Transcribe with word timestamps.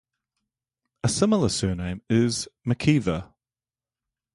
A 1.03 1.09
similar 1.09 1.49
surname 1.49 2.01
is 2.09 2.47
"McKeever". 2.65 3.31